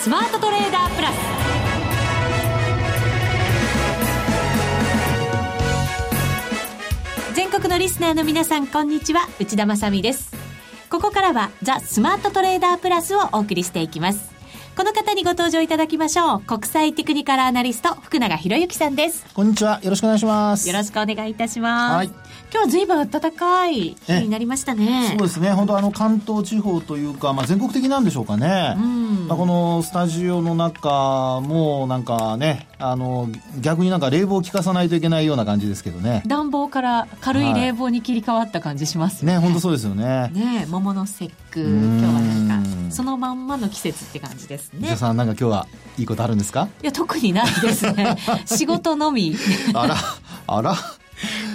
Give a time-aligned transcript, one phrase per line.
[0.00, 1.14] スマートトレーダープラス
[7.34, 10.34] 全国のリスナーの皆さんこんにちは内田まさです
[10.88, 14.30] ここからはザ・スマートトレーダープラスをお送りしていきます
[14.74, 16.40] この方にご登場いただきましょう。
[16.40, 19.26] 国際テクニカルアナリスト、福永博之さんです。
[19.34, 19.78] こんにちは。
[19.82, 20.66] よろしくお願いします。
[20.66, 21.94] よろしくお願いいたします。
[21.96, 22.10] はい。
[22.52, 25.14] 今日は随分暖かい日になりましたね。
[25.16, 25.52] そうですね。
[25.52, 28.74] 本当あの関東地方というか、まあ全国的なんでしょうかね。
[28.76, 33.28] うん、まあこのスタジオの中もなんかね、あの
[33.60, 36.24] 逆になんか冷房を効かさないといけないような感じですけどね。
[36.26, 39.34] 暖房から軽い冷房に切り替わった感じしますね。
[39.34, 40.30] はい、ね、本当そうですよね。
[40.34, 44.88] ね、桃の節句、今日はなんかそのまんまの季節って感じですね。
[44.88, 45.66] じゃさんなんか今日は
[45.98, 46.66] いいことあるんですか？
[46.82, 48.16] いや特にないですね。
[48.44, 49.36] 仕事のみ。
[49.72, 49.96] あら
[50.48, 50.74] あら。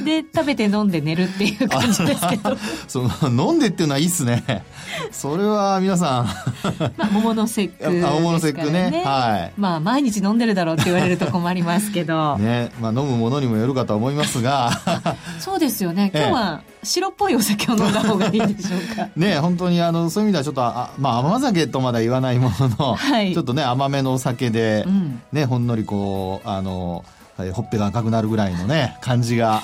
[0.05, 2.55] で食べて飲んで寝るっていう感じですけど。
[2.87, 4.63] その飲んでっていうのはいいっすね。
[5.11, 6.25] それは皆さん。
[6.95, 9.03] まあ桃の節句、ね、桃の節句ね。
[9.05, 9.53] はい。
[9.57, 12.37] まあ毎日飲んでるだろうって言われると困りますけど。
[12.39, 12.71] ね。
[12.79, 14.71] まあ飲むものにもよるかと思いますが。
[15.39, 16.11] そうですよね。
[16.13, 19.09] 今日は白っぽいお酒を飲んだ方がいいでしょうか。
[19.15, 27.03] ね本当にあのそういう意味ではちょっとあまあ甘酒とまだ言わないものの、はい、ちょっとね甘めのお酒で、うん、ねほんのりこうあの
[27.37, 29.61] はい、ほっぺが赤くなるぐらいのね感じが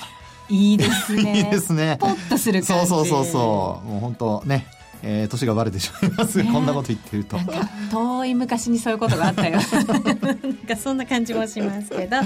[0.49, 1.37] いいですね。
[1.37, 1.97] いいですね。
[1.99, 3.87] ポッとするそうそうそうそう。
[3.87, 4.67] もう本当ね
[5.03, 7.37] えー、年がバレてしまいます、ね、こんなこと言ってると。
[7.89, 9.57] 遠い昔にそういうことがあったよ。
[10.21, 12.23] なんかそんな感じもしますけど、は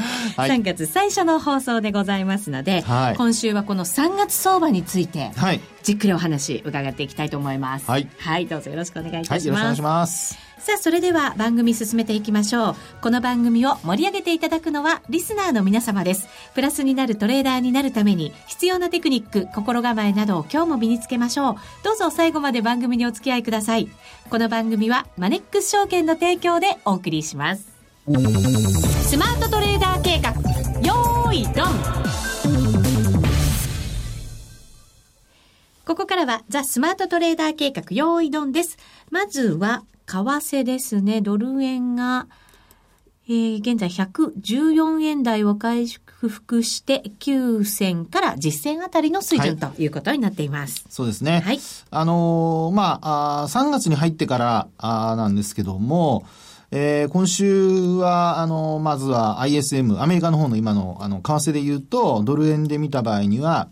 [0.47, 12.75] い、3月最初の放送でございますので、はい、今週はこの3月相場について、はい、じっくりお話伺っていきたいと思いますはい、はい、どうぞよろしくお願いいたします、よろしくお願いしますさあ、それでは番組進めていきましょう。
[12.99, 16.27] この番組を盛り上げていただくのはリスナーの皆様です。
[16.55, 21.55] プラスになるトレーダーになるために必要なテクニック、心構えなどを今日も身につけましょう。
[21.83, 23.89] どうぞ最後まで番組にお付き合いください。
[24.31, 27.67] この番組はマネックス証券の提供でお送りします。
[28.07, 30.31] スマートトレーダー計画、
[30.81, 32.14] よーいドン
[35.85, 38.77] ここからはザ・スマートトレーダー計画用意ドンです。
[39.11, 41.21] まずは為替ですね。
[41.21, 42.25] ドル円が、
[43.27, 50.85] えー、現在114円台を回復して9銭から10銭あたりの水準、ということになっています。
[50.89, 51.41] そうですね。
[51.45, 51.59] はい。
[51.91, 56.25] あのー、まああ、3月に入ってからあなんですけども、
[56.71, 63.67] えー、今週は、あの、まずは ISM、アメリカの方の今の、あの、為替で言うと、ドル円で見た場合には、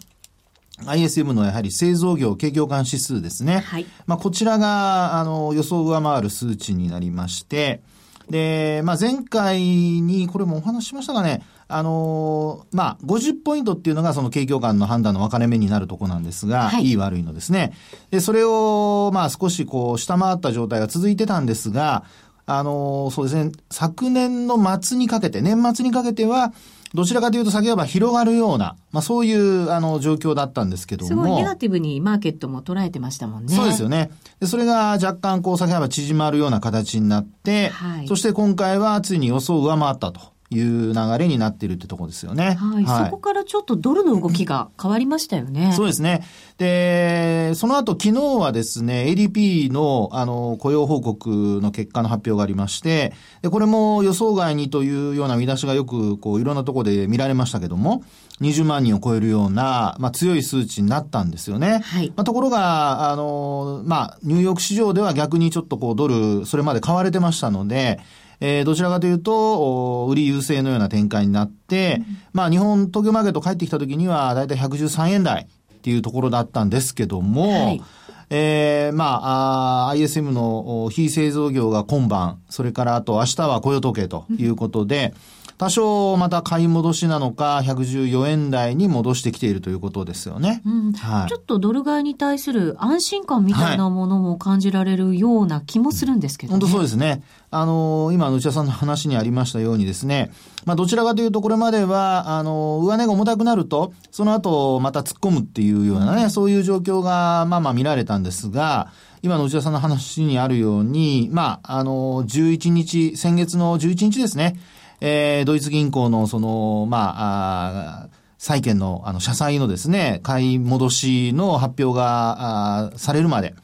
[0.85, 3.59] ISM のやはり製造業景況感指数ですね。
[3.59, 3.85] はい。
[4.05, 7.81] まあ、こちらが、あの、予想を上回る数値になりまして、
[8.29, 17.73] で、まあ、前回に、これもお話ししましたかね、あのまあ、50ポイントっていうのがその景況感の判断の分かれ目になるとこなんですが、はい、いい悪いのですね。
[18.11, 22.03] で、それを、まあ、少しこう、下回った状態が続いてたんですが、
[22.45, 26.53] あのそうですね、昨年の末にかけて、年末にかけては、
[26.93, 31.07] どちらかというと先ほど広がるような、まあそういうあの状況だったんですけども。
[31.07, 33.55] すごいネガティブにマーケットも捉えてましたもんね。
[33.55, 34.11] そうですよね。
[34.39, 40.32] でそれが若干こう先ほど縮まるような形になって、はい、そして今回はついに予想を上回ったと。
[40.49, 42.55] いう流れになっているってとこですよね。
[42.55, 42.83] はい。
[42.83, 45.73] はい、そこからちょっとドルの動きが変わりましたよね。
[45.75, 46.23] そうですね。
[46.57, 58.03] で、その後昨日はですね、ADP のあの雇用報告の結果の発表がありまして、で、これも予想外にというような見出しがよくこういろんなところで見られましたけども、
[58.41, 61.79] 20万人を超えるような、まあ、強い数値になったんですよね。
[61.83, 62.09] はい。
[62.15, 67.99] まあ、ところが、あの、まあ、ニューヨーク市場では逆にちょっとこうドル、それまで買われてましたので、
[68.45, 77.81] えー、どちらかというと、売り優勢のような展開になって、うん、まあ日本東京マーケット帰ってきた時には、だいたい113円台っていうところだったんですけども、はい。
[78.29, 90.61] えー、まあ、あ ISM の非製造業が今晩、それからあと明日は雇用統計ということで、うん多少また買い戻しなのか、114円台に戻してきているということですよね。
[90.65, 90.93] うん。
[90.93, 97.23] はい、ちょっとドル買いに対する安心感みたいなものも感じられるような気もするんですけど、ね、本当そうですね。
[97.51, 100.31] あのー、今、内田さんの話にありましたようにですね、
[100.65, 108.91] まあ、どちらかというと、これまでは、あのー、上値が重たくなると、その後、また突っ込むっていうようなね、うん、そういう状況が、まあまあ見られたんですが、
[109.21, 114.57] 今の内田さんの話にあるように、まあ、あのー、11日、先月の11日ですね、
[115.01, 118.09] えー、ドイツ銀行のその、まあ、あ
[118.43, 123.55] 債券の、あの、社債のですね、買い戻しの発表が、あされるまで、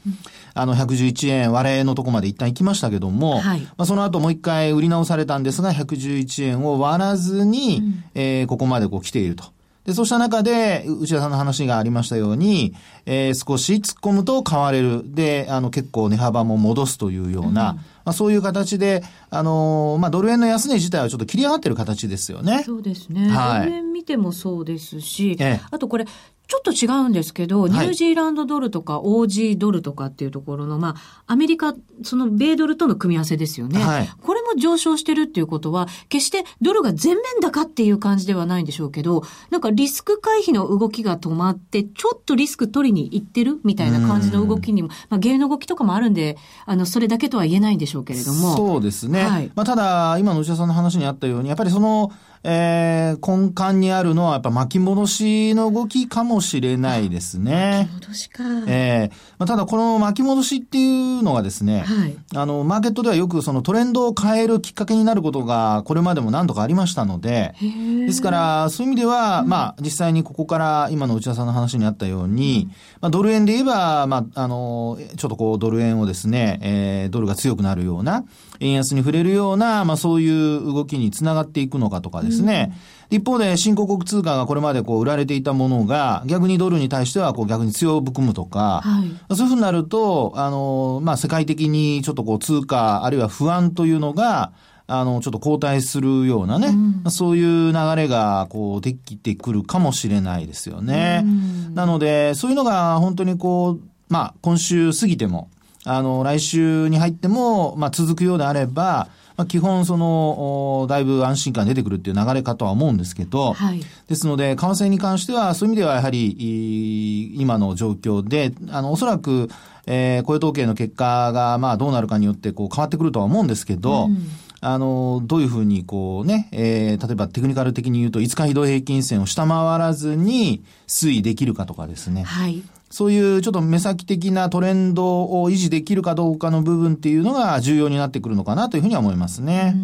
[0.54, 9.44] あの、111円割れのとこまで一旦行きましたけども、はい、まあ、その後もう一回売り直されたんですが、111円を割らずに、うん、えー、ここまでこう来ていると。
[9.84, 12.74] で、そうした中で、内田さんの話がありましたように、
[13.06, 15.02] えー、少し突っ込むと買われる。
[15.06, 17.80] で、あの、結構値幅も戻すというような、うん
[18.10, 22.64] ままあ、そういう形で、あのー、まあ、ドル円の安値自体はちょっと切り上がってる形ですよね。
[22.66, 23.30] そうですね。
[23.30, 26.06] はい、ドル円見てもそうですし、ええ、あとこれ、
[26.50, 33.80] ちょっと違うんですけど、ニュージーランドドルとか OG ドルとかっていうところの、まあ、アメリカ、その米ドルとの組み合わせですよね。
[33.80, 46.36] はい、これも上昇してるっていうことは、決してドルが全面高っていう感じではないんでしょうけど、なんかリスク回避の動きが止まって、ちょっとリスク取りに行ってるみたいな感じの動きにも、まあ、芸の動きとかもあるんで、
[46.66, 48.56] あの、それだけとは言えないんでしょうけれども。
[48.58, 49.24] そうですね。
[49.24, 52.12] はい、まあ、ただ、今の内田さんの話にあったように、やっぱりその、
[52.44, 57.90] えー、根幹にあるのはやっぱ巻き戻しの動きかもしれないですね。
[57.92, 58.44] 巻き戻しか。
[58.68, 72.70] えー、まあ、ただこの巻き戻しっていうのがですね、はい、あの、マーケットではよくそのトレンドを変えるきっかけになることがこれまでも何度かありましたので、ですからそういう意味では、うん、まあ実際にここから今の内田さんの話にあったように、
[73.02, 78.24] まあドル円で言えば、まああの、ちょっとこうドル円をですね、えー、ドルが強くなるような、
[78.60, 82.74] 円安に触れるような、まあそういう動きにつながっていくのかとかですね。
[83.12, 94.52] うん、一方で新興国通貨がこれまでこう売られていたものが逆にドルに対してはこう逆に強含むとか、はい、そういうふうになると、あの、まあ世界的にちょっとこう通貨あるいは不安というのが、
[94.92, 96.70] あの、ちょっと後退するようなね、
[97.06, 101.22] うん、そういう流れが、こう、できてくるかもしれないですよね。
[101.24, 105.52] うん、なので、そういうのが本当にこう、まあ、今週過ぎても、
[105.86, 119.50] あの、来週に入っても、まあ、続くようであれば、まあ、基本、その、だいぶ安心感出てくるっていう流れかとは思うんですけど、はい、ですので、為替に関しては、そういう意味ではやはり、今の状況で、あの、おそらく、
[119.86, 124.28] えー、雇用統計の結果が、まあ、どうなるかによって、こう、変わってくるとは思うんですけど、うん
[124.62, 132.24] あの、どういうふうにこうね、えー、例えばテクニカル的に言うと5日移動平均線を下回らずに推移できるかとかですね。
[132.24, 132.62] はい。
[132.90, 139.76] そういうちょっと目先的なトレンドを維持できるかどうかの部分っていうのが重要になってくるのかなというふうには思いますね。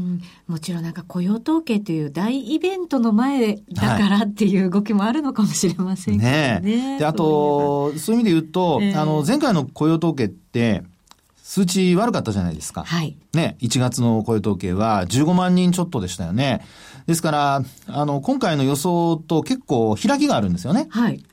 [0.48, 6.62] もちろんなんか雇用統計という大イベントの前だからっていう動きもあるのかもしれませんけどね。
[6.63, 10.84] ねで、あと、そういう意味で言うと、えー、あの、前回の雇用統計って、
[11.44, 12.84] 数値悪かったじゃないですか。
[12.86, 13.16] はい。
[13.34, 16.66] ね、1月の雇用統計は15万人ちょっとでしたよね。
[17.06, 20.88] ですから、あの、今回の予想と結構開きがあるんですよね。
[20.90, 21.24] はい。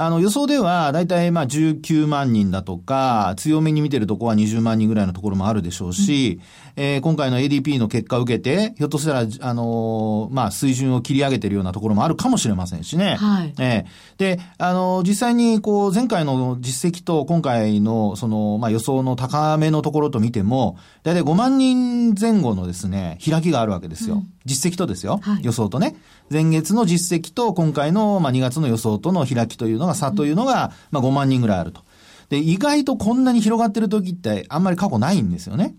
[0.00, 6.40] あの予想では、だいたいまあ19万人だとか、強めに見てるとこは20万人ぐらいのところもあるでしょうし、
[6.74, 13.16] うん、えー、今回の ADP の結果を受けて、ひょっとしたら、あのー、まあ、水準を切り上げてるようなところもあるかもしれませんしね。
[13.16, 13.54] はい。
[13.58, 24.14] えー、で、あのー、実際に、こう、前回の実績と今回の、その、まあ、予想の高めのところと見ても、だいたい5万人前後のですね、開きがあるわけですよ。
[24.14, 25.20] うん、実績とですよ。
[25.22, 25.94] はい、予想とね。
[26.30, 31.82] 前月の実績と今回の、まあ、2月の予想との開きというのが、差というのが、まあ、5万人ぐらいあると。
[32.28, 35.74] で、意外とこんなに広がってる時ってあんまり過去ないんですよね。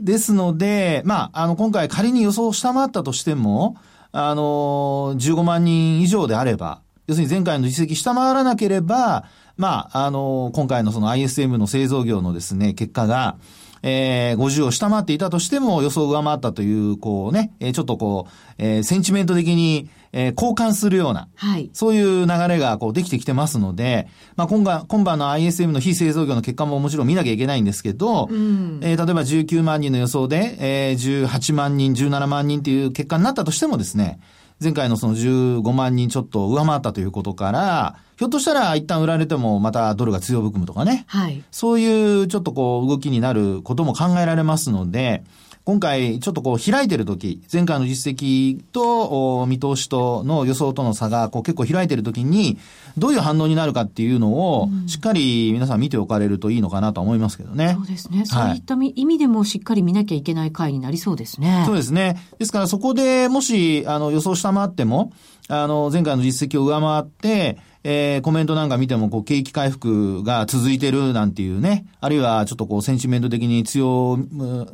[0.00, 3.76] ですので、まあ、あの、今回仮に予想を下回ったとしても、
[4.12, 9.24] あの、15万人以上であれば、要するに前回の実績下回らなければ、
[9.56, 13.36] まあ、あの、今回のその ISM の製造業のですね、結果が、
[13.82, 34.18] えー、50を下回っていたとしても予想を上回ったという、こうね、えー、ちょっとこう、えー、センチメント的に、えー、交換するような、はい、そういう流れがこうできてきてますので、まあ今晩、今晩の ISM の非製造業の結果ももちろん見なきゃいけないんですけど、うん、えー、例えば19万人の予想で、えー、18万人、17万人っていう結果になったとしてもですね、
[34.60, 41.04] 前回のその15万人ちょっと上回ったということから、ひょっとしたら一旦売られてもまたドルが強含むとかね。
[41.06, 41.44] はい。
[41.52, 45.22] そういうちょっとこう動きになることも考えられますので、
[45.68, 52.56] 今回、ちょっとこう開いてる時、前回の実績と見通しとの予想との差がこう結構開いてる時に、
[52.96, 57.74] どういう反応になるかっていうのを、しっかり皆さん見ておかれるといいのかなと思いますけどね。
[57.76, 58.24] そうですね。
[58.24, 61.64] そういった意味でもしっかり見なきゃいけない回になりそうですね。
[61.66, 62.16] そうですね。
[62.38, 65.12] ですからそこでもし、あの予想下回っても、
[65.48, 67.58] あの前回の実績を上回って、
[67.90, 74.18] えー、コメントなんか見ても、こう、景気回復が続いてるなんていうね、あるいはちょっとこう、センチメント的に強、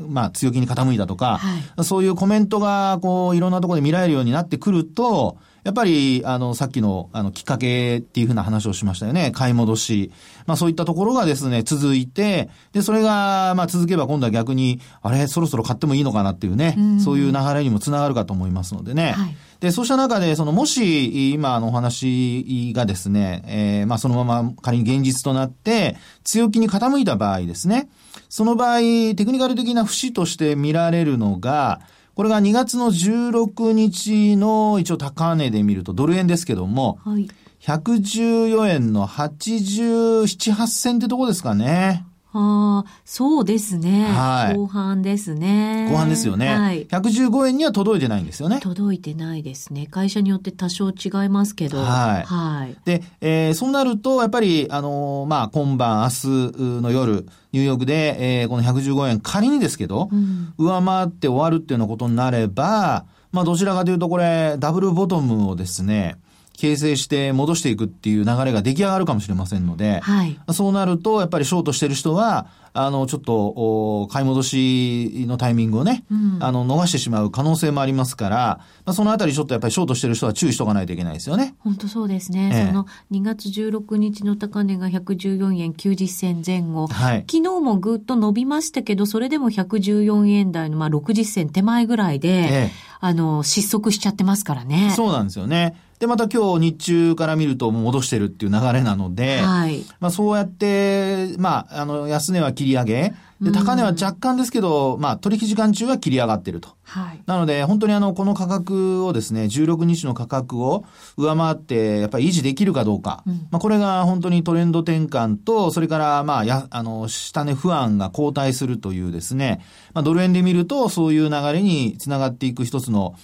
[0.08, 9.30] まあ、強気に傾いたとか、はい、そういうコメントが、こう、いろんなところで見られるようになってくると、やっぱり、あの、さっきの、あの、きっかけっていうふうな話をしましたよね。
[9.32, 10.12] 買い戻し。
[10.46, 19.12] まあそういったところがですね、続いて、で、それが、まあ続けば今度は逆に、あれ、そろそろ買ってもいいのかなっていうね、うそういう流れにもつながるかと思いますのでね。
[19.12, 27.88] はいで、そうした中で、その、もし、今のお話がですね、えー、まあ、そのまま仮に現実となって、強気に傾いた場合ですね、
[28.28, 31.80] その場合、テクニカル的な節として見られるのが、
[32.14, 37.28] これが2月の16日の一応高値で見ると、ドル円ですけども、はい、
[37.60, 42.04] 114円の87、8銭ってとこですかね。
[42.36, 44.06] ああ、そうですね。
[44.06, 44.56] はい。
[44.56, 45.88] 後半ですね。
[45.88, 46.48] 後半ですよね。
[46.48, 46.86] はい。
[46.86, 48.58] 115円には届いてないんですよね。
[48.60, 49.86] 届いてないですね。
[49.86, 51.78] 会社によって多少違いますけど。
[51.78, 52.22] はい。
[52.24, 52.76] はい。
[52.84, 66.16] で、えー、そうなると、やっぱり、あのー、まあ、今晩、明日の夜、ニューヨークで、えー、この115円、仮にですけど、うん、上回って終わるっていうようなことになれば、まあ、どちらかというと、これ、ダブルボトムをですね、
[66.56, 72.46] 形成して戻していくっていう流れが出来上がるかもしれませんので、はい、そうなると、やっぱりショートしてる人は、
[72.76, 78.36] あの、ちょっと、買い戻しのタイミングをね、うん、あの、逃してしまう可能性もありますから、
[78.84, 81.54] まあ、そのあたりちょっとやっぱりショートしてる人は注意しとかないといけないですよね。
[81.60, 82.50] 本当そうですね。
[82.52, 86.88] ええ、その2月16日の高値が114円90銭前後。
[86.88, 94.92] はい、昨日もぐっと伸びましたけど、それでも114円台のまあ60銭手前ぐらいで、ええ、あの、失速しちゃってますからね。
[94.96, 95.76] そうなんですよね。
[95.98, 99.84] で、また今日日中から見ると戻してるっていう流れなので、はい。
[100.00, 106.70] まあそうやって、まあ、あの、安値は切り上げ、で、高値は若干ですけど、まあ、取引時間中は切り上がってると。
[106.84, 107.20] はい。
[107.26, 110.84] なので、本当にあの、この価格をですね、16日の価格を
[111.16, 113.22] 上回って、やっぱり維持できるかどうか。
[113.26, 119.60] うん、まあ、これが本当にトレンド転換と、それから、まあ、や、あの、下値不安が後退するというですね、
[119.92, 123.14] まあ、ドル円で見ると、そういう流れにつながっていく一つの、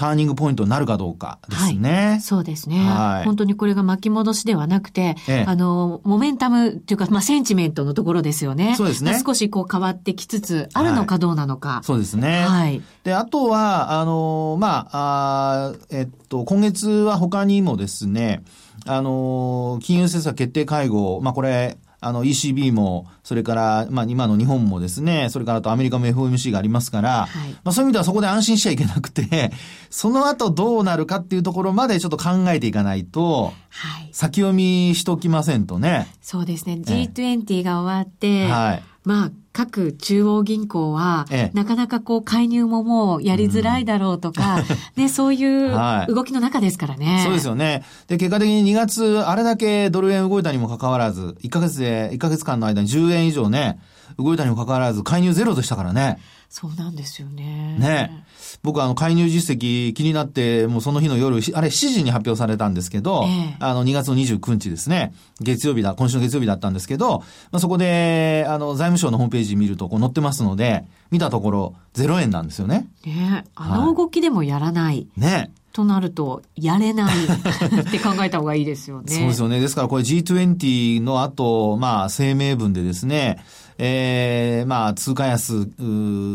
[0.00, 2.06] ターニングポイントになるかどうかですね。
[2.06, 3.24] はい、そうですね、はい。
[3.26, 8.76] 本当にこれが巻き戻しではなくて、ええ、あの、モメンタムっていうか、まあ、センチメントのところですよね。
[8.78, 9.20] そうですね。
[9.22, 11.68] 少しこう変わってきつつあるのかどうなのか。
[11.68, 12.46] はい、そうですね。
[12.46, 12.80] はい。
[13.04, 18.42] で、あとは、あの、まあ、あえっと、今月は他にもですね、
[18.86, 29.52] あの、金融政策決定会合、まあ、これ、あの ECB も、それから、まあ今の日本もですね、それからあとアメリカも FOMC がありますから、はい、まあそういう意味ではそこで安心しちゃいけなくて、
[29.90, 36.08] その後どうなるかっていうところまでちょっと考えていかないと、はい、先読みしときませんとね。
[36.22, 36.80] そうですね。
[36.84, 44.64] G20 が終わって、はい、まあ各中央銀行は、ええ、なかなかこう介入ももうやりづらいだろうとか、うん、
[45.02, 45.70] ね、そういう
[46.08, 47.24] 動きの中ですからね、はい。
[47.24, 47.82] そうですよね。
[48.06, 53.80] で、結果的に2月、あれだけドル円動いたにもかかわらず、1ヶ月で、1ヶ月間の間に10円以上ね、
[54.18, 56.18] 動いたにもかかわらず、介入ゼロでしたからね。
[56.48, 57.76] そうなんですよね。
[57.78, 58.24] ね。
[58.62, 72.88] 僕あの介入実績気になって、もうその日の夜、あれ7時に発表されたんですけど、えあの2月の29日ですね、月曜日だ、今週の月曜日だったんですけど、まあ、そこで、あの財務省のホームページ見るとこう載ってますので、見たところ0円なんですよね。
[73.04, 74.96] ねあの動きでもやらない。
[74.96, 75.50] はい、ね。
[75.72, 79.14] となると、やれない って考えた方がいいですよね。
[79.14, 79.60] そうですよね。
[79.60, 83.42] ですからこれ G20 の後、まあ声明文でですね、
[83.82, 85.66] えー、まあ、通貨安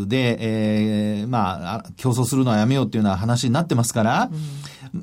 [0.08, 4.32] で、えー、まあ、競争するのはやめようっていうような話になってますから、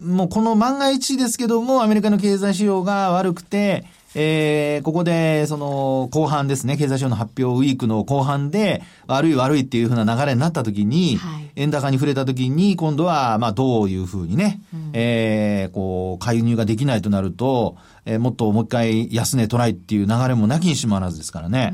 [0.03, 21.73] うん、もうこの万が一ですけども、アメリカの経済指標が悪くて、えー、ここで、その、後半ですね、経済指標の発表ウィークの後半で、悪い悪いっていうふうな流れになった時に、はい、円高に触れた時に、今度は、まあ、どういうふうにね、うん、えー、こう、介入ができないとなると、えー、もっともう一回安値トライっていう流れもなきにしもあらずですからね。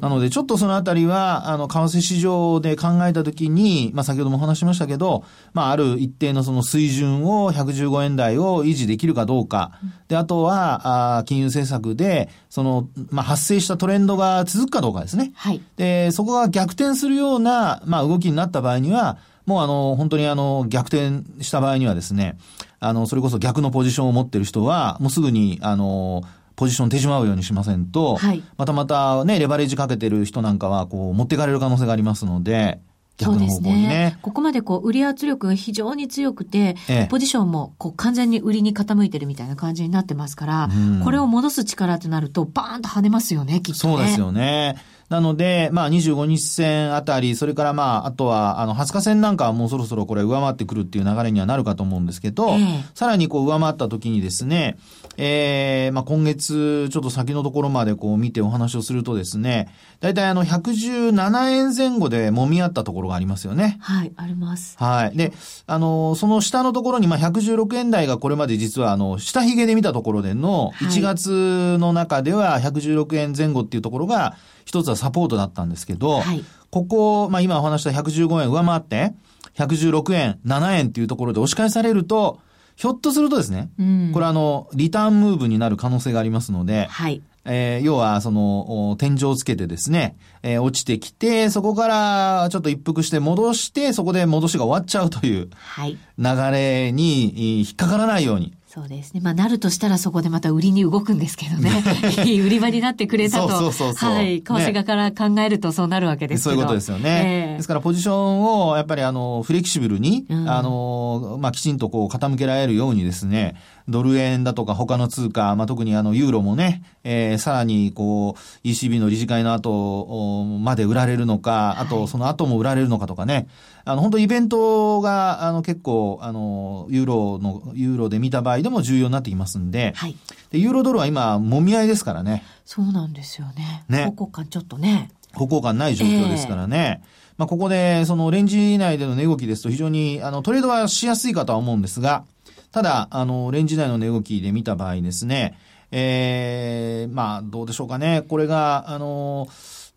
[0.00, 9.72] なので、ちょっとそのあたりは、あの、為替市場で考えたときに、まあ、先ほどもお話しましたけど、まあ、ある一定のその水準を115円台を維持できるかどうか。
[10.06, 15.32] で、あとは、あ金融政策で、その、まあ、発生したトレンドが続くかどうかですね。
[15.34, 15.60] はい。
[15.76, 22.36] で、そこが逆転するような、まあ、動きになった場合には、もうあの、本当にあの、逆転した場合にはですね、
[22.80, 26.22] あの、それこそ逆のポジションを持ってる人は、もうすぐに、あの、
[26.56, 32.80] ポジション手しまうようにしませんと、はい、またまたね、レバレージかけてる人なんかは、こう、持っていかれる可能性がありますので、
[33.18, 33.88] 逆の方向にね。
[33.88, 34.18] ね。
[34.22, 40.68] ここまでこう、売り圧力が非常に強くて、ええ、ポジションもこう完全に売りに傾いてるみたいな感じになってますから、
[41.04, 44.76] これを戻す力となると、バーンと跳ねますよね、きっと、ね、そうですよね。
[45.08, 54.76] なので、まあ25日線あたり、それからまあ、あとは、あの、20日線なんかはもうそろそろこれ上回ってくるっていう流れにはなるかと思うんですけど、えー、さらにこう上回った時にですね、
[55.16, 63.78] えー、まあ今月ちょっと先のところまでこう見てお話をするとですね、大体あの117円前後で揉み合ったところがありますよね。
[63.80, 64.76] はい、あります。
[64.78, 65.16] はい。
[65.16, 65.32] で、
[65.66, 74.36] あの、その下のところにまあ116円台がこれまで実はあの、下髭で見たところでの1月の中では116円前後っていうところが、
[74.68, 79.14] 一つはサポートだったんですけど、はい、ここ、まあ今お話した115円上回って、
[79.54, 82.38] 116円、7円っていうところで押し返されると、
[82.76, 87.22] ひょっとするとですね、うん、これあの、リターンムーブになる可能性がありますので、はい。
[87.46, 95.96] えー、要は、その、天井をつけてですね、えー、落ちてきて、そこからちょっと一服して戻して、そこで戻しが終わっちゃうという、はい。
[96.18, 99.20] 流れに引っかからないように、そうですね。
[99.20, 101.82] まあ、なるとしたらそこでまた売りに動くんですけどね。
[102.24, 103.48] いい売り場になってくれたと。
[103.48, 104.40] そうそうそうはい。
[104.40, 107.48] 為替側から考えるとそうなるわけですけど、ね、そういうことですよね。
[107.50, 113.56] えー、ですからポジションをやっぱりあの、フレキシブルに、うん、あの、まあ、きちんとこう傾けられるようにですね、
[113.88, 123.48] ドル円だとか他の通貨、まあ、特にあの、ユーロもね、えー、さらにこう、ECB の理事会の後まで売られるのか、あとその後も売られるのかとかね、
[123.84, 130.16] あの、本当イベントが、あの、結構、あの、ユーロの、ユーロで見た場合でも重要になってきますんで、はい。
[130.50, 132.44] で、ユーロドルは今、揉み合いですからね。
[132.66, 133.84] そうなんですよね。
[133.88, 134.04] ね。
[134.04, 135.10] 方向感ちょっとね。
[135.34, 137.00] 方向感ない状況ですからね。
[137.02, 142.24] えーまあ、ここで、そのレンジ内での値動きですと非常に、あの、トレードはしやすいかとは思うんですが、
[142.72, 145.58] ただ、あの、レンジ内の値動きで見た場合ですね、
[145.90, 148.22] ええー、まあ、どうでしょうかね。
[148.28, 149.48] これが、あの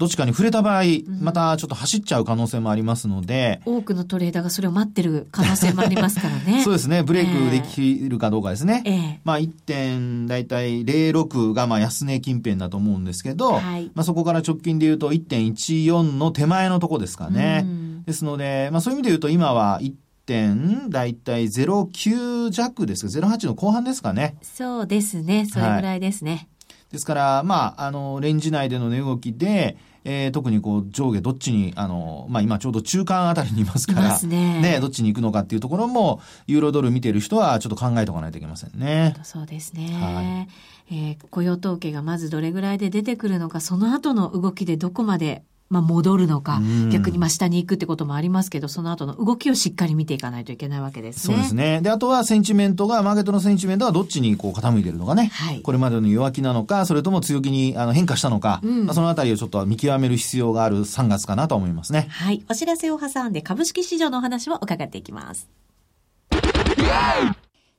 [0.01, 0.83] どっちかに触れた場合、
[1.21, 6.61] またちょっと走っちゃう可能性もありますので、多くのトレーダーがそれを待ってる可能性もありますからね。
[6.65, 7.03] そうですね。
[7.03, 8.81] ブレイクできるかどうかですね。
[8.83, 17.63] えー、まあ1点、だいたい06がまあ安値近辺だと思うんですけど、はい、まあそこから直近で言うと1.14の手前のとこですかね。
[18.07, 19.93] ですので、まあそういう意味で言うと今は1
[20.31, 24.37] 点、だいたい09弱ですか、08の後半ですかね。
[24.41, 25.45] そうですね。
[25.45, 26.31] それぐらいですね。
[26.31, 26.47] はい、
[26.93, 39.13] ですから、まあ、あの、レンジ内での値動きで、えー、特にこう上下どっちに、あの、まあ今ちょうど中間あたりにいますから、ねね、どっちに行くのかっていうところも、ユーロドル見てる人はちょっと考えておかないといけませんね。
[39.23, 40.47] そうですね。
[40.89, 46.61] はい、えー、雇用統計がまずどれぐらいで出てくるのか、その後の動きでどこまでまあ、戻るのか、
[46.91, 51.33] 逆にまあ下に行くってこともありますけど、その後の動きをしっかり見ていかないといけないわけですね。
[51.35, 51.79] そうですね。
[51.81, 55.31] で、あとはセンチメントが、マーケットのセンチメントはどっちにこう傾いてるのかね。
[55.33, 55.61] はい。
[55.61, 62.07] これまでの弱気なのか、それとも強気にあの変化したのか、うん、まあ、そのあたりをちょっと見極める必要がある3月かなと思いますね。
[62.09, 62.43] はい。
[62.49, 65.49] お知らせを挟んで株式市場のお話を伺っていきます。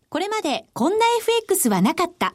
[0.08, 2.34] これまでこんな FX はなかった。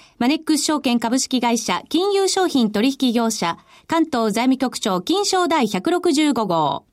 [0.21, 3.57] マネックス証券株式会社金融商品取引業者
[3.87, 6.85] 関東財務局長金賞第165号。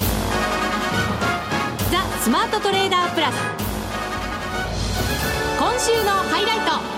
[0.00, 0.06] ザ・
[2.20, 3.36] スマートトレーダープラス。
[5.56, 6.58] 今週のハイライ
[6.88, 6.93] ト。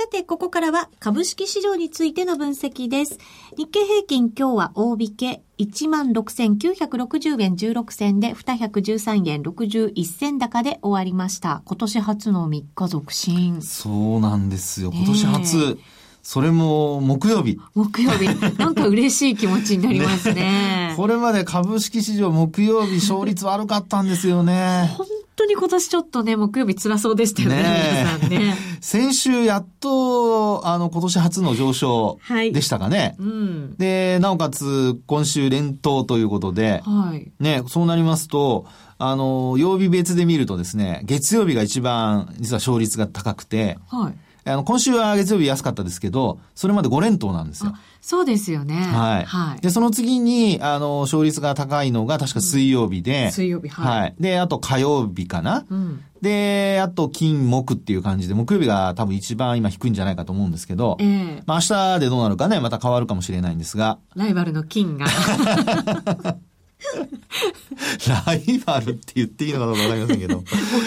[0.00, 3.18] さて、ここからは株式市場についての分析です。
[3.58, 11.60] 日経平均今日は大引け16,960円16銭で213円61銭高で終わりました。
[11.66, 13.60] 今年初の3日続伸。
[13.60, 14.90] そうなんですよ。
[14.90, 15.78] 今年初。
[16.22, 17.58] それも木曜日。
[17.74, 18.26] 木曜日。
[18.56, 20.34] なんか嬉しい気持ちになりますね。
[20.34, 24.96] ねこれまで株式市場木曜日勝率悪かったんですよね。
[25.36, 27.62] 本当に今年ちょっとね、木曜日辛そうでしたよね、ね
[28.02, 28.54] 皆さんね。
[28.80, 32.18] 先週やっと、あの、今年初の上昇
[32.52, 33.16] でしたかね。
[33.18, 38.66] はい、うん、で、なおかつ、今週連投ということで、はい、ね、そうなりますと、
[38.98, 44.14] あの、曜日別で見るとですね、月曜日が一番、実は勝率が高くて、はい
[44.44, 47.74] あの、今週は月曜日安かったですけど、それまで5連投なんですよ。
[48.00, 48.76] そうですよね。
[48.76, 49.24] はい。
[49.24, 49.60] はい。
[49.60, 54.00] で、その次に、あの、勝率が高いのが確か水曜日で、うん、水曜日、はい。
[54.00, 54.14] はい。
[54.18, 55.66] で、あと火曜日かな。
[55.68, 56.02] うん。
[56.22, 63.98] で、あと金、木っていう感じで、木曜日が多分一番今低いんじゃないかと思うんですけど、ええー、まあ明日でどうなるかね、また変わるかもしれないんですが。
[64.16, 65.06] ライバルの金が。
[68.26, 70.42] ライバルって言っていいのかどうかわかりませんけど。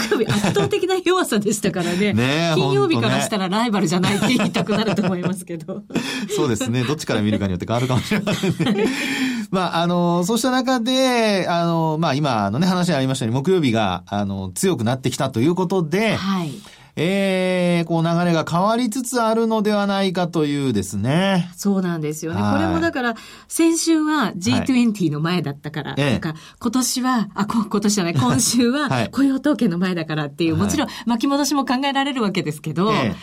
[0.10, 2.13] 木曜日圧倒的な弱さでしたからね。
[2.13, 5.84] ね金曜日からしたらライバルじゃないって言いたくなると思いますけど。
[6.36, 6.84] そうですね。
[6.84, 8.86] どっちから見るかによって変わるかもしれませんね。
[9.51, 16.51] まあ、あの、そうした中で、あの、まあ、今のね、話にありましたように、木曜日が、あの、強くなってきたということで、はい。
[16.95, 21.51] ええー、こう流れが変わりつつあるのではないかというですね。
[21.56, 22.41] そうなんですよね。
[22.41, 23.15] これもだから、
[23.47, 33.15] 先週は G20 の前だったから、はい、か今年は、あ、今年じゃない、今週は雇用統計の前だからっていう、もちろん巻き戻しも考えられるわけですけど、え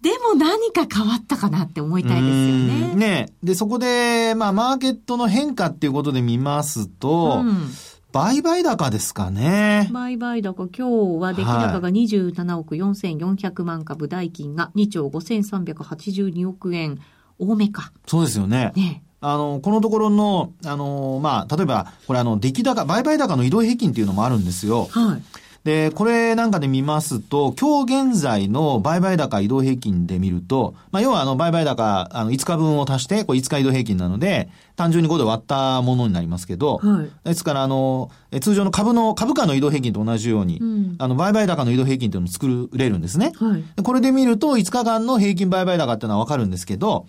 [0.00, 2.94] でも何か変わったかなって思いたいですよね。
[2.94, 7.70] ねで、そこで、まあ、マーケットの変化っていうことで見ますと、うん
[8.12, 9.88] 売買高ですかね。
[9.90, 17.00] 売買高、今日は出来高が27億4400万株、代金が2兆5382億円、
[17.38, 17.90] 多めか。
[18.06, 18.72] そうですよね。
[18.76, 19.02] ね。
[19.22, 24.88] あの、このところの、あの、まあ、例えば、これあの、出来高、売買高の移動平均っていうのもあるんですよ。
[24.90, 25.22] はい。
[25.64, 43.32] で、これなんかで見ますと、今日現在の売買高移動平均で見ると、まあ、要はあの、売買高、あの、5日分を足して、これ5日移動平均なので、単純に5で割ったものになりますけど、はい、ですから、あの、通常の株の、株価の移動平均と同じように、うん、あの、売買高の移動平均というのを作れるんですね。
[43.36, 47.06] はい、これで見ると、5日間の平均売買高っていうのはわかるんですけど、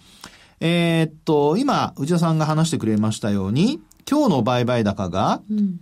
[0.59, 5.41] えー、っと、今、内田さんが話してくれましたように、今日の売買高が、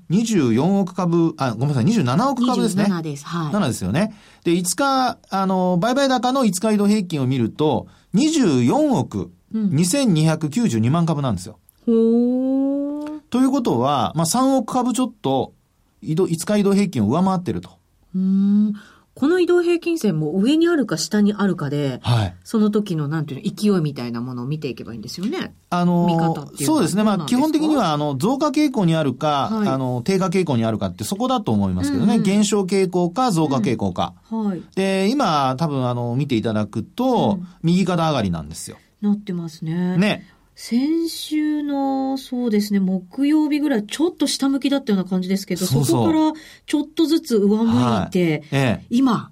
[0.10, 2.86] 24億株、あ、ごめんなさい、27億株ですね。
[2.86, 3.26] 7です。
[3.26, 3.54] はい。
[3.54, 4.16] 7ですよね。
[4.44, 11.60] で、5日、あの、売買高の5日移動平均を見ると、24億2292万株なんですよ。
[11.86, 13.22] ほー。
[13.30, 15.54] ということは、まあ、3億株ちょっと、
[16.02, 17.72] 移動、5日移動平均を上回ってると。
[18.16, 18.74] うん。
[19.14, 25.54] この移動平均線も上にあるか下にあるかで、はい、その時のなんていうの、勢いみたいなものを見ていけばいいんですよね。
[25.70, 27.04] あのー、そうですね。
[27.04, 32.14] まあ、基本的には、あの、増加傾向にあるか、はい、あの、低下傾向にあるかってそこだと思いますけどね。
[32.14, 34.14] うんうん、減少傾向か、増加傾向か。
[34.32, 34.64] うん、はい。
[34.76, 38.78] で、今、多分、あの、見ていただくと、うん、右肩上がりなんですよ。
[39.02, 39.98] なってますね。
[39.98, 40.28] ね。
[40.56, 46.34] 先週の、そうですね、木曜日ぐらい、ちょっと下向きだったような感じですけど、そこから
[46.66, 49.32] ちょっとずつ上向いて、はいええ、今、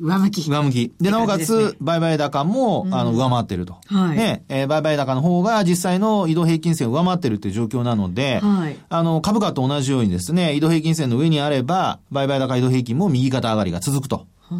[0.00, 0.50] 上向き。
[0.50, 0.92] 上向き。
[1.00, 3.76] で、なおかつ、売買高も、あの、上回ってると。
[3.86, 4.16] はい。
[4.16, 8.76] ね、えー、売買高の方が実際の移動平均線を上回ってるっていう状況なので、はい。
[8.88, 14.26] あの、株価と同じようにですね、移動平均線の上にあれば、売買高移動平均も右肩上がりが続くと。
[14.50, 14.56] な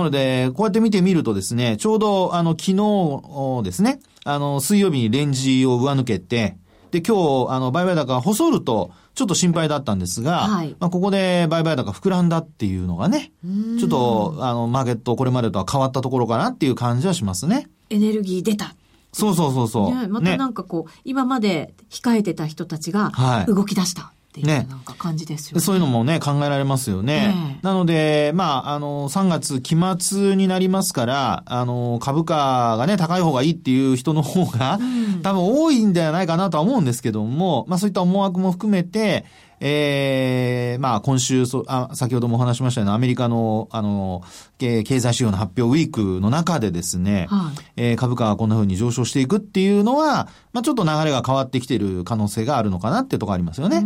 [0.00, 6.56] ので、こうやって見てみるとですね、ちょうど、あの、昨日ですね、あの、水曜日にレンジを上抜けて、
[6.90, 13.32] で、今日、あの、売買高が細ると、ちょっと心配だったんですが、はい、まあ、ここで売買高膨らんだっていうのがね、
[13.78, 17.68] ちょっと、あの、マーケットこれまでとは変わったところかなっていう感じはしますね。
[17.90, 18.74] エネルギー出た。
[19.12, 19.94] そうそうそうそう。
[19.94, 23.12] ね、またなんかこう、ね、今まで控えてた人たちが
[23.46, 24.02] 動き出した。
[24.02, 25.60] はいっていうなんか感じですよね。
[25.60, 27.60] そういうのもね、考えられますよね。
[27.62, 39.24] なので、まあ、あの、3月期末になりますから、あの、株価がね、高い方がいいっていう人の方が、うん、多分多いんではないかなとは思うんですけども、まあそういった思惑も含めて、
[39.58, 44.22] ええー、まあ今週そあ、先ほどもお話しましたようなアメリカの、あの、
[44.58, 53.82] 経済指標の発表ウィークの中でですね、はい、えー、株価がこんな風に上昇していくっていうのは、まあちょっと流れが変わってきている可能性があるのかなってとこありますよね。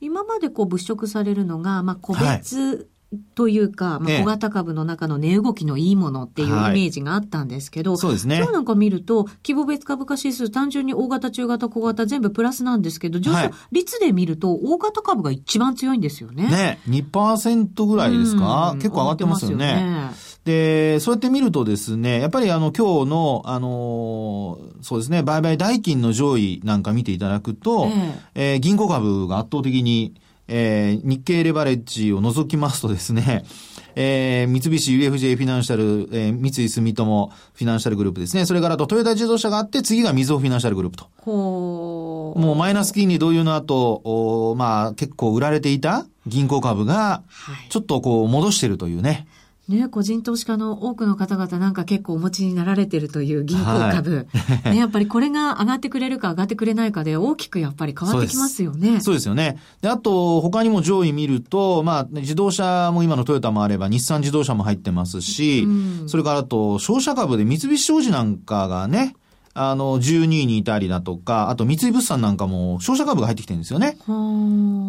[0.00, 2.86] 今までこう物色されるのが、まあ個別、はい
[3.34, 8.36] というか、まあ、小型株の中の値動きのいいものっていうイメージがあったんですけど、はい、そうですね。
[8.36, 16.48] 今日なんか見ると、規模別株価指数、単純に大型、中型、小型全部プラスなんですけど、上昇率で見ると、大型株が一番強いんですよね。
[16.48, 20.10] ね、2%ぐらいですか、結構上がってますよね。
[20.44, 30.14] で、そうやって見るとですね、やっぱりあの今日の、あのそうですね、売買代金の上位なんか見ていただくと、えー、えー、銀行株が圧倒的に
[30.48, 33.44] えー、日経レバレッジを除きますとですね、
[33.96, 38.46] えー、三菱 UFJ フィナンシャル、えー、三井住友フィナンシャルグループですね。
[38.46, 41.06] それからとトヨタ自動車があって、次がみずほフィナンシャルグループと。
[41.18, 47.22] ほもうマイナス金利同様の後、おまあ結構売られていた銀行株が、
[47.70, 49.26] ちょっとこう戻してるというね。
[49.68, 54.28] ね、個人投資家の多くの方々なんか結構お持ちになられてるという銀行株。
[54.62, 59.00] はい、ね、やっぱりこれが上がってくれるか上がってくれないかで大きくやっぱり変わってきますよね。
[59.00, 59.58] そうですよね。
[59.82, 69.16] で、あと他にも上位見ると、まあ自動車も今のトヨタもあれば日産自動車も入ってますし、うん、それからあと商社株で三菱商事なんかがね、
[69.58, 73.96] あの、12位にいたりだとか、あと三井物産なんかも、商社株が入ってきてるんですよね。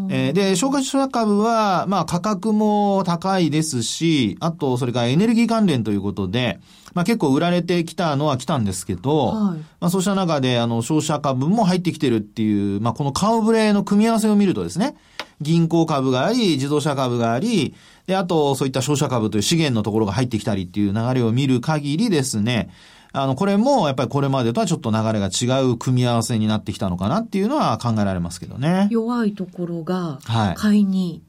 [0.10, 6.60] えー、で、商社株は、まあ価格も高いですし、あと、それからエネルギー関連ということで、
[6.94, 14.96] まあ結構売られてきたのは来たんですけど、はい、まあそうした中で、あの、商社株も入ってきてるっていう、まあこの顔ぶれの組み合わせを見るとですね、
[15.40, 17.74] 銀行株があり、自動車株があり、
[18.08, 22.70] で、あと、そういった商社株という資源のところが入ってきたりっていう流れを見る限りですね、
[23.18, 28.88] あの、これもやっぱりこれまでとはちょっと流れが違う組み合わせになってきたのかなっていうのは考えられますけどね。
[28.92, 30.20] 弱いところが、
[30.56, 31.24] 買いに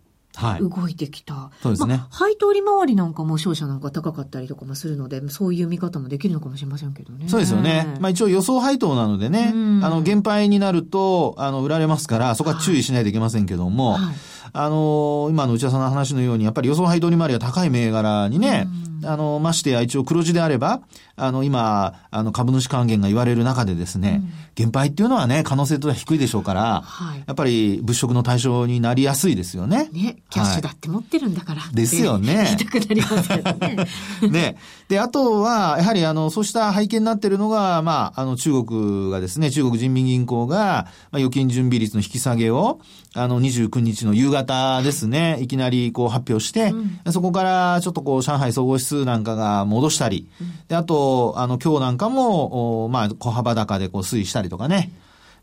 [0.61, 1.35] 動いてきた。
[1.35, 1.97] はい、そうですね。
[1.97, 7.29] まあ、配当利回りなんかも商社なんか高かったりとかもするので、そういう見方もできるのかもしれませんけどね。
[7.29, 7.97] そうですよね。
[8.01, 14.15] まあ一応予想配当なのでね、あの、減配になると、あの、売られますから、そこは注意しないといけませんけども、はい
[14.53, 18.67] あの今の内田さんの話のように、やっぱり予想配当利回りが高い銘柄にね、
[19.05, 20.81] あの、ましてや一応黒字であれば、
[21.17, 29.89] あの、今、あの、株主還元が言われる中でですね、うん、減配っていうのはね、可能性としては低いでしょうから、はい、やっぱり物色の対象になりやすいですよね。
[29.93, 32.45] ね、キャッシュだって持ってるんだから、はい、ですよね。
[32.47, 33.77] 言いたくなりますけどね。
[34.31, 34.57] ね。
[34.89, 42.81] で、あとは、やはりあの、そうした背景になっているのが、まあ、あの、中国がですね、中国人民銀行が、まあ、預金準備率の引き下げを、
[43.19, 46.73] あの、29日の夕方ですね、いきなりこう発表して、
[47.05, 54.91] うん、そこからちょっとこう、上海総合指数なんかが戻したり、うん、で、あと、あの、今日なんかも、おまあ、小幅高でこう推移したりとかね、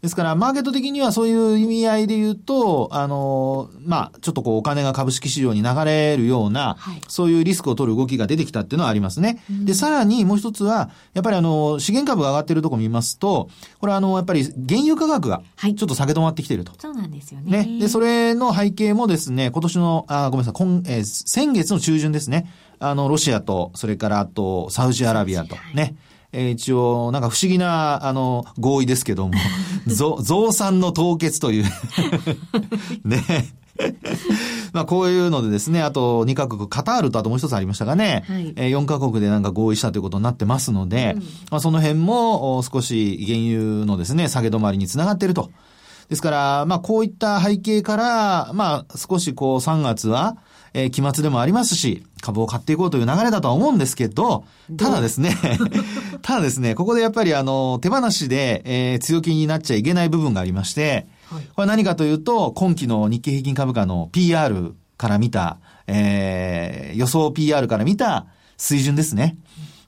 [0.01, 9.43] ですから、マーケット的にはそういう意味合いで言うと、あの、まあ、ちょっとこう、お金が株式市場に流れるような、はい、そういうリスクを取る動きが出てきたっていうのはありますね。
[9.49, 16.79] うん、で、さらにもう一つは、やっぱりあの、資源株が上がってるところ見ますと、これあの、やっぱり原油価格が、ちょっと下げ止まってきてると、はい。
[16.81, 17.65] そうなんですよね。
[17.65, 17.79] ね。
[17.79, 22.51] で、それの背景もですね、今年の、あ、ごめんなさい、今、えー、先月の中旬ですね。
[22.79, 25.95] あの、ロシアと、それからあと、サウジアラビアと、ね。
[26.36, 29.34] はいえー、一応、なんか不思議な、あの、合意ですけども、
[29.88, 31.65] 増産の凍結という。
[33.06, 33.24] ね。
[34.71, 45.52] まあこういうのでですね、あと2カ国、カタールとあともう一つありましたがね、はい、えー、4カ国でなんか合意したということになってますので、うん、まあその辺も少し原油のですね、下げ止まりにつながっていると。
[46.10, 50.38] ですから、まあこういった背景から、まあ少しこう3月は、
[50.74, 54.46] えー、期末でもありますし、株を買っていこうという流れだとは思うんですけど、
[54.78, 55.38] ただですね、
[56.24, 68.26] ただですね、ここでやっぱりあの、手放しで、えー、強気になっちゃいけない部分がありまして、はい、これ何かというと、今期の日経平均株価の PR から見た、えー、予想 PR から見た
[68.58, 69.38] 水準ですね。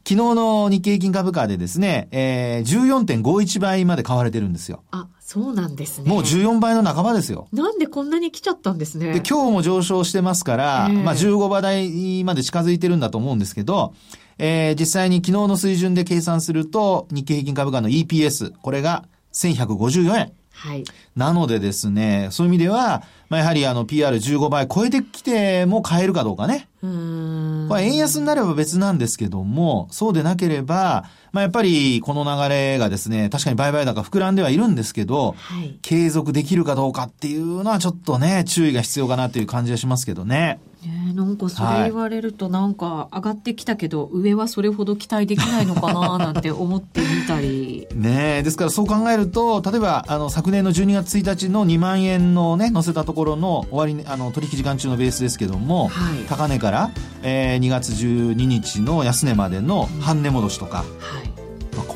[0.08, 4.84] 昨日の日経平均株価でですね、えー、14.51倍まで買われてるんですよ。
[4.92, 6.10] あ、そうなんですね。
[6.10, 7.50] もう14倍の半ばですよ。
[7.52, 9.08] なんでこんなに来ちゃったんですね。
[9.08, 13.94] で、今日も上昇してますから、えー、まあ15倍台まで近づいてるんだと思うんですけど、
[14.38, 20.32] えー、実際に昨日の水準で計算すると、日経平均株価の EPS、これが1154円。
[20.54, 20.86] はい。
[21.18, 26.70] なのでですね、そういう意味では、まあ、やはりあの PR15 倍超えてきても買えるかどうかね。
[26.82, 27.70] うん。
[27.80, 31.04] 円安になれば別なんですけども、そうでなければ、
[31.38, 40.60] まあ、やっぱりこの流れがですね、確かに売買高膨らんではいるんですけど、はい、継続できるかどうかっていうのはちょっとね、注意が必要かなという感じがしますけどね。
[40.84, 47.88] ねなんかそれ言われるとなんか上がってきたけど、上はそれほど期待できないのかななんて思ってみたり。
[47.94, 61.27] ねですからそう考えると、例えばあの昨年の12月1日の2万円のね、載せたところの終わり、あの取引時間中のベースですけども、はい、高値から、えー、2月12日の安値までの半値戻しとか、はいまあ、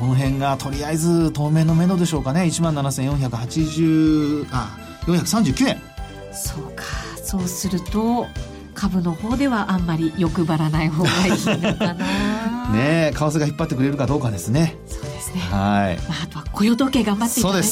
[0.02, 2.42] この辺がとりあえず当面の目処でしょうかね。
[2.42, 5.80] 1万7480、あ、439円。
[6.32, 6.82] そうか。
[7.22, 8.26] そうすると、
[8.74, 12.70] 株の方ではあんまり欲張らない方がいいのかな。
[12.74, 14.76] ね為替が引っ張ってくれるかどうかですね。
[14.88, 15.40] そうですね。
[15.40, 17.68] はい、まあ、あとは雇用時計頑張っていただいて。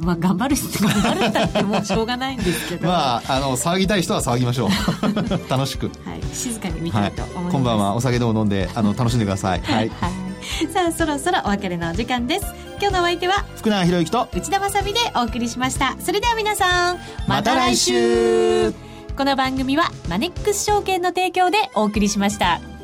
[0.00, 2.88] まあ頑張る人 頑張るんだってもうしょうがないんですけど。
[2.88, 4.70] まああの騒ぎたい人は騒ぎましょう。
[5.50, 5.90] 楽しく。
[6.06, 6.22] はい。
[6.32, 9.60] 静かに見たいと思います、はい、今晩はお酒でも飲んであの楽しんでください。
[9.60, 10.17] はい、はい
[10.72, 12.46] さあそろそろお別れのお時間です。
[12.80, 15.96] 今日のお相手は福永博之と内田まさでお送りしました。
[16.00, 18.72] それでは皆さんまた来週。
[19.16, 22.77] この番組はマネックス証券の提供でお送りしました。